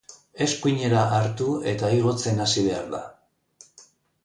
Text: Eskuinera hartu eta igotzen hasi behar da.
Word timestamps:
Eskuinera 0.45 1.03
hartu 1.17 1.51
eta 1.73 1.91
igotzen 1.99 2.43
hasi 2.47 2.65
behar 2.71 2.91
da. 2.97 3.05